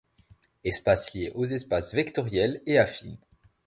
[0.63, 3.19] Espaces liés aux espaces vectoriels et affines.